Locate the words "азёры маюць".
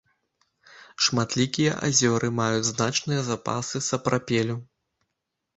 1.87-2.71